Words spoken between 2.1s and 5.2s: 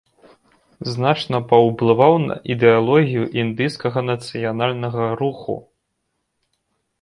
на ідэалогію індыйскага нацыянальнага